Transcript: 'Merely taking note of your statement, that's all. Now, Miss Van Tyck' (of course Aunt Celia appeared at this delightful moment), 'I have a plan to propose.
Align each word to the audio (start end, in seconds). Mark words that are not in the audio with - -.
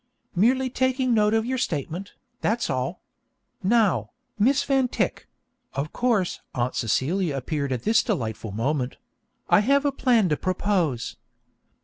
'Merely 0.33 0.67
taking 0.67 1.13
note 1.13 1.35
of 1.35 1.45
your 1.45 1.59
statement, 1.59 2.15
that's 2.41 2.71
all. 2.71 3.03
Now, 3.61 4.09
Miss 4.39 4.63
Van 4.63 4.87
Tyck' 4.87 5.27
(of 5.73 5.93
course 5.93 6.39
Aunt 6.55 6.73
Celia 6.75 7.37
appeared 7.37 7.71
at 7.71 7.83
this 7.83 8.01
delightful 8.01 8.51
moment), 8.51 8.97
'I 9.51 9.59
have 9.59 9.85
a 9.85 9.91
plan 9.91 10.27
to 10.29 10.37
propose. 10.37 11.17